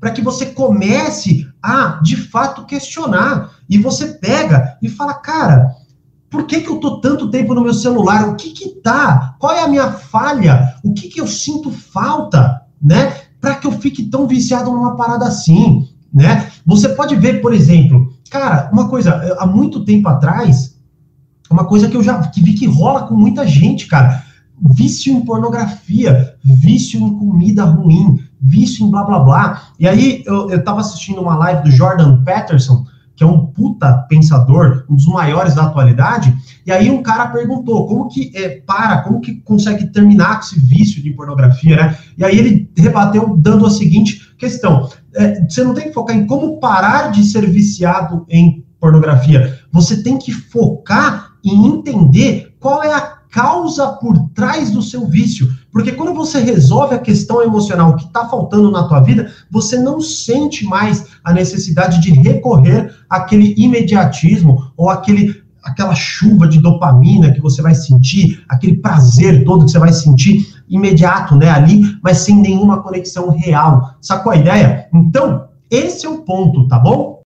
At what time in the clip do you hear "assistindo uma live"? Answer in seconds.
30.80-31.64